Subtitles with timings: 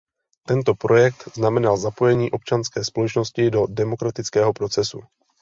[0.47, 4.99] Tento projekt znamenal zapojení občanské společnosti do demokratického procesu.